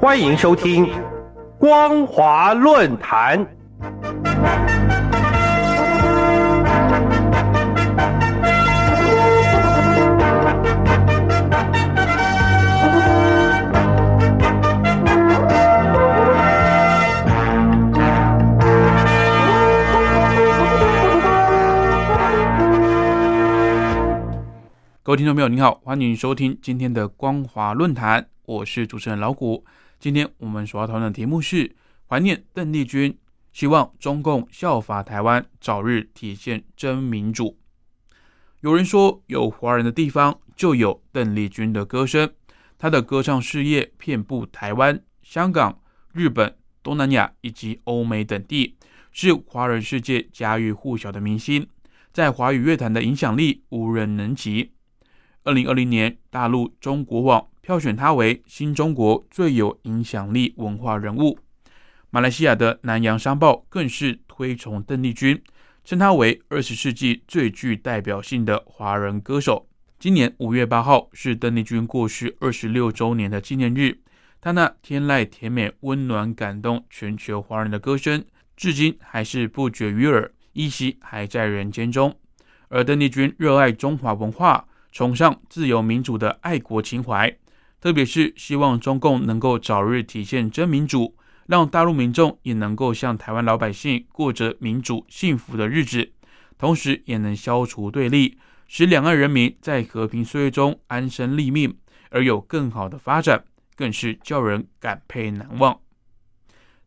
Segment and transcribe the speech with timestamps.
[0.00, 0.86] 欢迎收听
[1.58, 3.38] 《光华论坛》。
[25.02, 29.62] 各位听众朋友，您好，欢迎收听今天的光华论坛，我是主持人老谷。
[30.00, 31.76] 今天我们所要讨论的题目是
[32.08, 33.18] 怀念邓丽君，
[33.52, 37.58] 希望中共效法台湾，早日体现真民主。
[38.62, 42.32] 有人说，有华人的地方就有邓丽君的歌声，
[42.78, 45.78] 她的歌唱事业遍布台湾、香港、
[46.14, 48.78] 日本、东南亚以及欧美等地，
[49.12, 51.68] 是华人世界家喻户晓的明星，
[52.10, 54.72] 在华语乐坛的影响力无人能及。
[55.44, 61.38] 二零二零年，大陆中国网票选他为新中国最有影响力文化人物。
[62.10, 65.40] 马来西亚的南洋商报更是推崇邓丽君，
[65.84, 69.68] 称她为二十世纪最具代表性的华人歌手。
[70.00, 74.00] 今年五月八号是邓丽君过世二十六周年的纪念日，
[74.40, 78.24] 她那天籁甜美、温暖感动全球华人的歌声，
[78.56, 82.12] 至今还是不绝于耳，依稀还在人间中。
[82.66, 84.66] 而邓丽君热爱中华文化。
[84.92, 87.32] 崇尚自由民主的爱国情怀，
[87.80, 96.12] 特别是希望中共能够早日体现真民主，让大陆民众也能够像台湾老百姓过着民主幸福的日子，
[96.58, 98.36] 同时也能消除对立，
[98.68, 101.74] 使两岸人民在和平岁月中安身立命，
[102.10, 105.80] 而有更好的发展，更是叫人感佩难忘。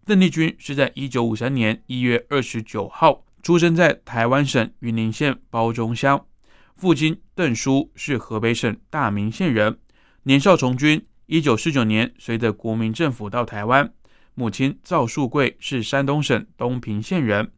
[0.05, 6.23] 邓丽君是在一九五三年一月二十九号出生在台湾省云林县包中乡。
[6.75, 9.77] 父亲邓叔是河北省大名县人，
[10.23, 11.05] 年少从军。
[11.25, 13.93] 一九四九年，随着国民政府到台湾。
[14.35, 17.51] 母亲赵树桂是山东省东平县人。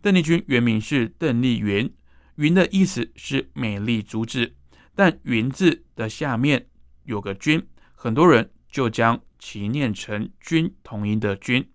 [0.00, 1.92] 邓丽君原名是邓丽云，
[2.36, 4.54] 云的意思是美丽竹子，
[4.94, 6.66] 但云字的下面
[7.04, 11.68] 有个君，很多人就将其念成君同音的君。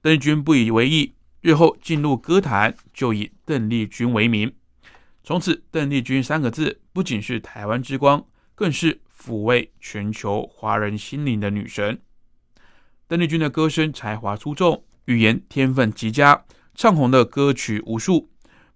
[0.00, 4.52] 邓丽君不以为意，日后进入歌坛，就以邓丽君为名。
[5.22, 8.24] 从此，邓丽君三个字不仅是台湾之光，
[8.54, 11.98] 更是抚慰全球华人心灵的女神。
[13.08, 18.28] 邓丽君的歌声才华出众，语言天分极佳，唱红的歌曲无数，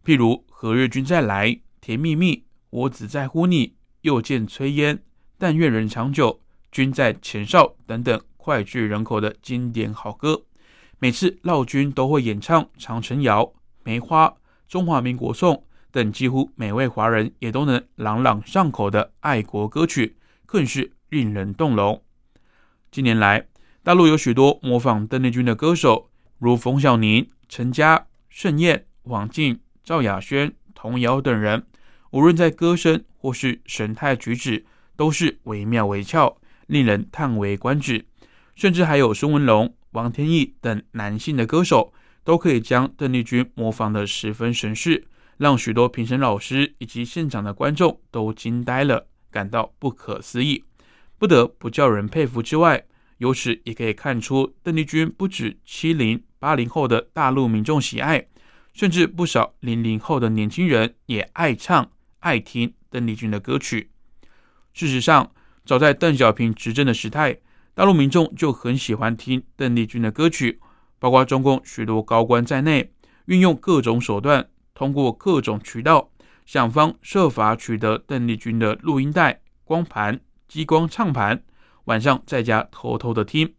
[0.03, 1.48] 譬如《何日君再来》
[1.82, 2.36] 《甜蜜蜜》
[2.70, 3.66] 《我只在乎你》
[4.00, 4.97] 《又见炊烟》
[5.36, 6.31] 《但愿人长久》
[6.72, 10.44] 《君在前哨》等等脍炙人口的经典好歌。
[10.98, 13.44] 每次绕军都会演唱《长城谣》
[13.82, 14.26] 《梅花》
[14.66, 15.54] 《中华民国颂》。
[15.91, 20.18] 等几乎每位华人也都能朗朗上口的爱国歌曲，
[20.48, 22.03] 更是令人动容。
[22.91, 23.47] 近年来，
[23.82, 31.66] 大陆有许多模仿邓丽君的歌手，如冯小宁、陈嘉、盛燕、王静、赵雅轩、童谣等人，
[32.12, 34.64] 无论在歌声或是神态举止，
[34.97, 38.06] 都是惟妙惟肖，令人叹为观止。
[38.54, 41.92] 甚至还有孙文龙、王天翼等男性的歌手，
[42.25, 45.06] 都可以将邓丽君模仿的十分神似。
[45.36, 50.65] 让许多评审老师以及现场的观众都惊呆了，感到不可思议，
[51.19, 52.43] 不得不叫人佩服。
[52.43, 52.84] 之外，
[53.19, 58.27] 由此也可以看出，邓丽君不止七零八零后的大陆民众喜爱，
[58.72, 61.91] 甚至不少零零后的年轻人也爱唱
[62.21, 63.91] 爱听邓丽君的歌曲。
[64.72, 65.33] 事实上，
[65.65, 67.39] 早在邓小平执政的时代，
[67.75, 70.60] 大陆民众就很喜欢听邓丽君的歌曲，
[70.99, 72.93] 包括中共许多高官在内，
[73.27, 74.49] 运用各种手段。
[74.75, 76.09] 通过各种渠道，
[76.48, 81.42] 想方设法取得邓丽君的录音带、光盘、激光唱盘，
[81.84, 83.54] 晚上在家偷偷的听，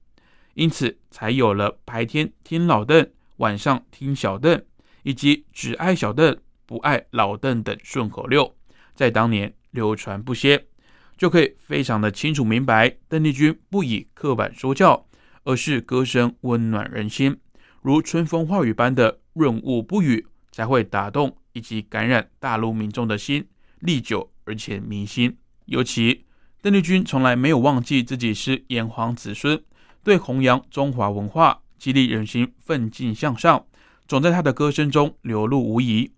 [0.55, 3.07] 因此才有了白天听老邓，
[3.38, 4.59] 晚上听小邓，
[5.03, 6.35] 以及只爱小邓
[6.66, 8.56] 不爱老邓等顺口溜，
[8.95, 10.65] 在当年流传不歇，
[11.15, 15.06] 就可以非常的清楚明白，邓丽君不以刻板说教，
[15.44, 17.39] 而是歌声温暖人心，
[17.83, 20.25] 如春风化雨般的润物不语。
[20.51, 23.48] 才会打动以及感染大陆民众的心，
[23.80, 25.38] 历久而且弥新。
[25.66, 26.25] 尤其
[26.62, 29.62] 邓丽君从来没有忘记自己是炎黄子孙，
[30.04, 33.66] 对弘扬中华文化、激励人心、奋进向上，
[34.07, 36.12] 总在她的歌声中流露无遗。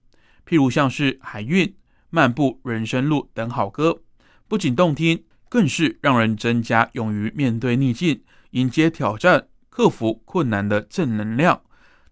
[0.48, 1.68] 譬如像是《海韵》
[2.10, 4.02] 《漫步人生路》等好歌，
[4.48, 11.62] 不仅动听，更是让人增加勇于面对逆境、迎接挑战、克服困难的正能量。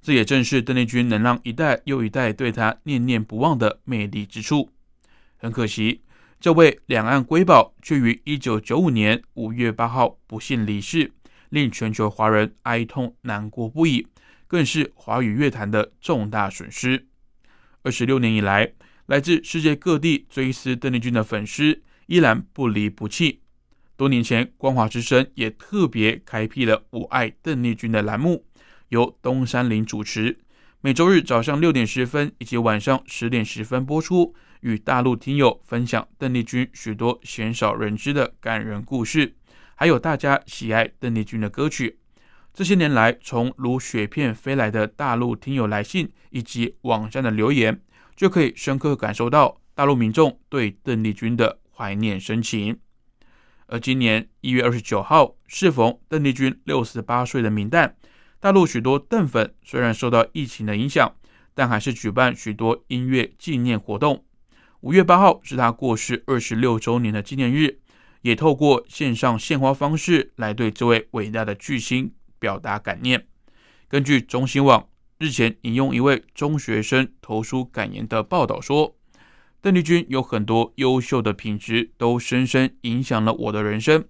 [0.01, 4.69] 这也正是邓丽君能让一代又一代对她念念不忘的魅力之处。
[5.37, 6.01] 很可惜，
[6.39, 11.11] 这位两岸瑰宝却于一九九五年五月八号不幸离世，
[11.49, 14.07] 令全球华人哀痛难过不已，
[14.47, 17.07] 更是华语乐坛的重大损失。
[17.83, 18.71] 二十六年以来，
[19.05, 23.41] 来自世界各地追思邓丽君的粉丝依然不离不弃。
[23.95, 28.45] 多年前，光华之声也特别开辟了“我爱邓丽君”的栏目，
[28.89, 30.37] 由东山林主持，
[30.81, 39.35] 每周日早上六点十分以及晚上十点十分播出，与大陆听友分享邓丽君许多鲜少人知的感人故事，
[39.75, 41.99] 还有大家喜爱邓丽君的歌曲。
[42.53, 47.79] 这些年来，从如雪片飞来的大陆听友来信以及网站的留言，
[48.15, 52.77] 就可以深刻感受到大陆民众对邓丽君的怀念深情。
[53.67, 57.95] 而今年一月二十九号，适逢邓丽君六十八岁的名诞，
[58.39, 61.15] 大陆许多邓粉虽然受到疫情的影响，
[61.53, 64.23] 但还是举办许多音乐纪念活动。
[64.81, 67.79] 五月八号是他过世二十六周年的纪念日，
[68.21, 72.13] 也透过线上献花方式来对这位伟大的巨星。
[72.39, 73.27] 表达感念。
[73.89, 74.87] 根据中新网
[75.17, 78.95] 日前引用一位中学生投书感言的报道说，
[79.59, 84.05] 邓丽君有很多优秀的品质，都深深影响了我的人生。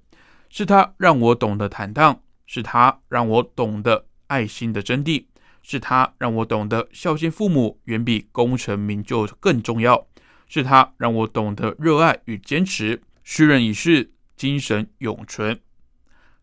[0.47, 5.25] 是她让我懂得坦荡，是她让我懂得爱心的真谛，
[5.61, 10.07] 是他让我懂得孝敬父母远比功成名就更重要，
[10.47, 13.01] 是他让我懂得热爱与坚持。
[13.23, 15.59] 虚人已逝，精神永存。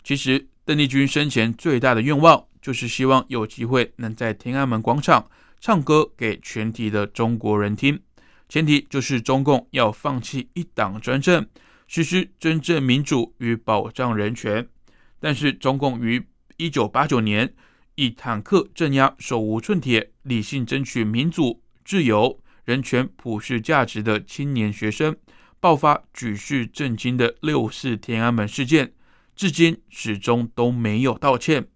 [0.05, 0.47] 其实。
[0.67, 5.25] 邓丽君生前最大的愿望，就是希望有机会能在天安门广场
[5.61, 7.97] 唱歌给全体的中国人听。
[8.49, 11.47] 前提就是中共要放弃一党专政，
[11.87, 14.67] 实施真正民主与保障人权。
[15.21, 16.21] 但是中共于
[16.57, 17.55] 一九八九年
[17.97, 25.17] 以坦克镇压手无寸铁、理性争取民主、自由、人权、普世价值的青年学生，
[25.61, 28.93] 爆发举世震惊的六四天安门事件。
[29.35, 31.67] 至今始终都没有道歉，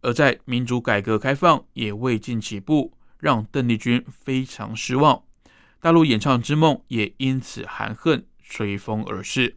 [0.00, 5.22] 而在民主改革开放也未尽起步，让邓丽君非常失望。
[5.80, 9.56] 大陆演唱之梦也因此含恨随风而逝。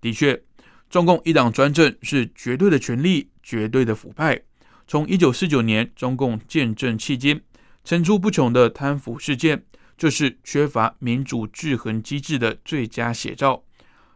[0.00, 0.42] 的确，
[0.90, 4.42] 中共一党专政是绝对的权力、绝对的腐败。
[4.86, 7.40] 从一九四九年中共建政期间，
[7.82, 9.64] 层出不穷的贪腐事件，
[9.98, 13.64] 就是缺乏民主制衡机制的最佳写照。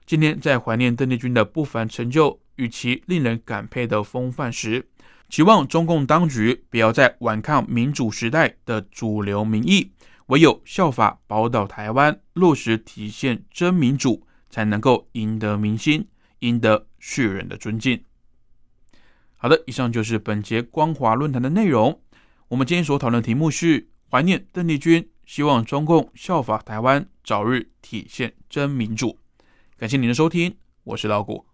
[0.06, 4.87] 今天在怀念邓丽君的不凡成就与其令人感佩的风范时，
[5.28, 9.90] 期望中共当局不要再顽抗民主时代的主流民意，
[10.26, 16.06] 唯有效法宝岛台湾，落实体现真民主，才能够赢得民心，
[16.40, 18.00] 赢得世人的尊敬。
[19.42, 21.98] 好的，以上就是本节光华论坛的内容。
[22.48, 29.16] 我们今天所讨论的题目是怀念邓丽君，希望中共效法台湾，早日体现真民主。
[29.78, 30.54] 感谢您的收听，
[30.84, 31.50] 我是老谷。